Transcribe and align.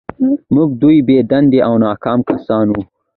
موږ 0.53 0.69
دوه 0.81 0.95
بې 1.07 1.17
دندې 1.31 1.59
او 1.67 1.73
ناکام 1.85 2.19
کسان 2.29 2.65
وو 2.71 2.81